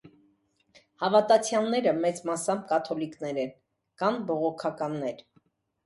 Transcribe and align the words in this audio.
Հավատացյալները 1.03 1.93
մեծ 1.99 2.23
մասամբ 2.31 2.65
կաթոլիկներ 2.73 3.41
են, 3.45 3.55
կան 4.03 4.21
բողոքականներ։ 4.33 5.27